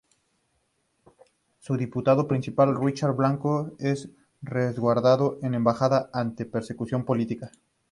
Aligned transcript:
Su 1.59 1.77
diputado 1.77 2.27
principal 2.27 2.75
Richard 2.75 3.13
Blanco 3.15 3.73
es 3.77 4.09
resguardado 4.41 5.37
en 5.43 5.53
embajada 5.53 6.09
ante 6.11 6.47
persecución 6.47 7.05
política. 7.05 7.51